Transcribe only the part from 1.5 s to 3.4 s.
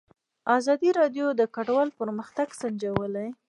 کډوال پرمختګ سنجولی.